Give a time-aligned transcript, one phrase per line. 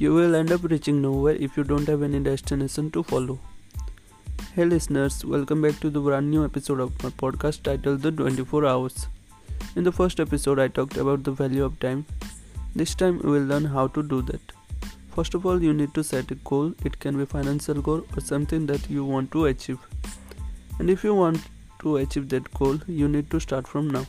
[0.00, 3.38] You will end up reaching nowhere if you don't have any destination to follow.
[4.54, 8.64] Hey listeners, welcome back to the brand new episode of my podcast titled The 24
[8.64, 9.08] Hours.
[9.76, 12.06] In the first episode, I talked about the value of time.
[12.74, 14.40] This time, we will learn how to do that.
[15.14, 16.72] First of all, you need to set a goal.
[16.82, 19.80] It can be financial goal or something that you want to achieve.
[20.78, 21.42] And if you want
[21.80, 24.06] to achieve that goal, you need to start from now.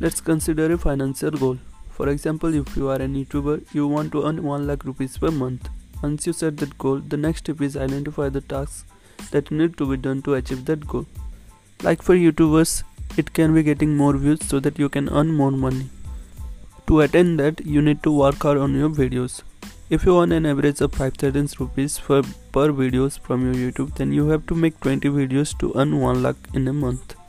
[0.00, 1.58] Let's consider a financial goal.
[2.00, 5.30] For example, if you are a YouTuber, you want to earn 1 lakh rupees per
[5.30, 5.68] month.
[6.02, 8.86] Once you set that goal, the next step is identify the tasks
[9.32, 11.04] that need to be done to achieve that goal.
[11.82, 12.84] Like for YouTubers,
[13.18, 15.90] it can be getting more views so that you can earn more money.
[16.86, 19.42] To attain that, you need to work hard on your videos.
[19.90, 24.14] If you earn an average of 5000 rupees for per videos from your YouTube, then
[24.14, 27.19] you have to make 20 videos to earn 1 lakh in a month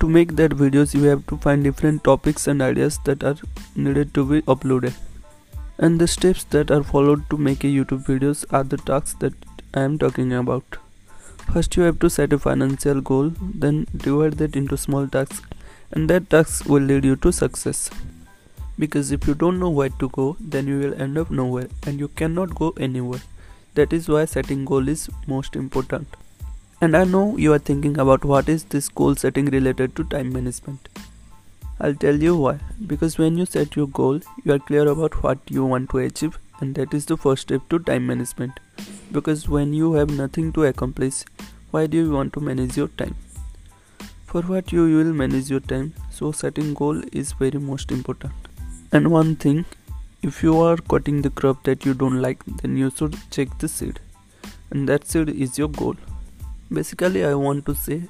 [0.00, 3.36] to make that videos you have to find different topics and ideas that are
[3.76, 4.94] needed to be uploaded.
[5.78, 9.34] And the steps that are followed to make a youtube videos are the tasks that
[9.74, 10.78] i am talking about.
[11.52, 13.32] First you have to set a financial goal
[13.64, 15.42] then divide that into small tasks
[15.92, 17.90] and that tasks will lead you to success.
[18.78, 22.00] Because if you don't know where to go then you will end up nowhere and
[22.00, 23.22] you cannot go anywhere.
[23.74, 26.08] That is why setting goal is most important
[26.80, 30.32] and I know you are thinking about what is this goal setting related to time
[30.32, 30.88] management.
[31.78, 32.58] I'll tell you why.
[32.86, 36.38] Because when you set your goal, you are clear about what you want to achieve,
[36.60, 38.60] and that is the first step to time management.
[39.12, 41.24] Because when you have nothing to accomplish,
[41.70, 43.14] why do you want to manage your time?
[44.24, 48.32] For what you will manage your time, so setting goal is very most important.
[48.92, 49.64] And one thing,
[50.22, 53.68] if you are cutting the crop that you don't like, then you should check the
[53.68, 54.00] seed.
[54.70, 55.96] And that seed is your goal.
[56.72, 58.02] Basically, I want to say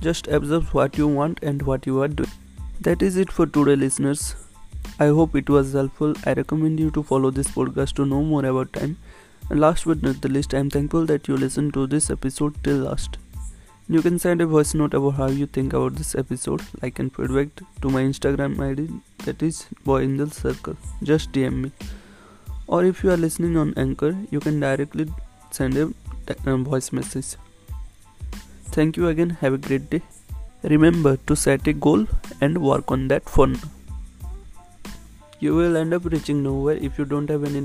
[0.00, 2.30] just observe what you want and what you are doing.
[2.80, 4.36] That is it for today, listeners.
[5.00, 6.14] I hope it was helpful.
[6.24, 8.98] I recommend you to follow this podcast to know more about time.
[9.50, 12.62] And last but not the least, I am thankful that you listened to this episode
[12.62, 13.18] till last.
[13.88, 17.12] You can send a voice note about how you think about this episode, like and
[17.12, 17.48] feedback
[17.82, 18.88] to my Instagram ID
[19.24, 20.76] that is boy in the circle.
[21.02, 21.72] Just DM me.
[22.66, 25.12] Or if you are listening on Anchor, you can directly
[25.50, 27.36] send a voice message.
[28.70, 29.30] Thank you again.
[29.40, 30.02] Have a great day.
[30.62, 32.06] Remember to set a goal
[32.40, 33.56] and work on that now.
[35.40, 37.60] You will end up reaching nowhere if you don't have any.